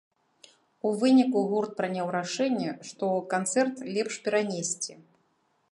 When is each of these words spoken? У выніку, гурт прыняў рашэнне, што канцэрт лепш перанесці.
У 0.87 0.93
выніку, 1.01 1.43
гурт 1.51 1.75
прыняў 1.81 2.07
рашэнне, 2.17 2.71
што 2.89 3.05
канцэрт 3.35 3.75
лепш 3.99 4.13
перанесці. 4.29 4.93